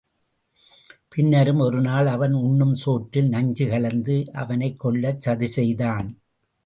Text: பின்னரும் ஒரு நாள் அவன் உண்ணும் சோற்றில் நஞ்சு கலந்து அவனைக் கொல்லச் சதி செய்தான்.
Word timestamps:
பின்னரும் 1.09 1.59
ஒரு 1.59 1.81
நாள் 1.81 2.07
அவன் 2.07 2.33
உண்ணும் 2.39 2.73
சோற்றில் 2.75 3.29
நஞ்சு 3.29 3.67
கலந்து 3.67 4.31
அவனைக் 4.33 4.79
கொல்லச் 4.85 5.21
சதி 5.21 5.45
செய்தான். 5.47 6.09